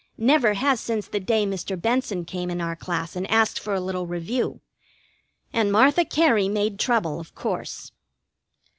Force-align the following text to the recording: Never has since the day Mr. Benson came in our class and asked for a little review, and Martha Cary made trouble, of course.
Never 0.17 0.55
has 0.55 0.79
since 0.79 1.07
the 1.07 1.19
day 1.19 1.45
Mr. 1.45 1.79
Benson 1.79 2.25
came 2.25 2.49
in 2.49 2.59
our 2.59 2.75
class 2.75 3.15
and 3.15 3.29
asked 3.29 3.59
for 3.59 3.75
a 3.75 3.79
little 3.79 4.07
review, 4.07 4.59
and 5.53 5.71
Martha 5.71 6.05
Cary 6.05 6.49
made 6.49 6.79
trouble, 6.79 7.19
of 7.19 7.35
course. 7.35 7.91